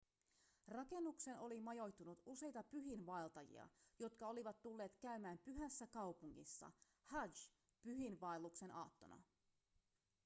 rakennukseen 0.67 1.39
oli 1.39 1.59
majoittunut 1.59 2.21
useita 2.25 2.63
pyhiinvaeltajia 2.63 3.69
jotka 3.99 4.27
olivat 4.27 4.61
tulleet 4.61 4.97
käymään 4.97 5.39
pyhässä 5.39 5.87
kaupungissa 5.87 6.71
hadž-pyhiinvaelluksen 7.05 8.71
aattona 8.71 9.21